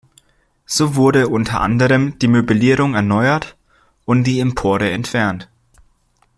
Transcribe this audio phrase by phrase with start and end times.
[0.65, 3.55] So wurde unter anderem die Möblierung erneuert
[4.03, 5.47] und die Empore entfernt.